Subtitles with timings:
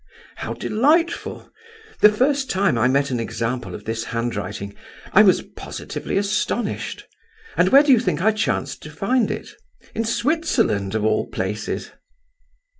[0.37, 1.51] How delightful!
[1.99, 4.73] The first time I met an example of this handwriting,
[5.13, 7.05] I was positively astonished,
[7.55, 9.49] and where do you think I chanced to find it?
[9.93, 11.91] In Switzerland, of all places!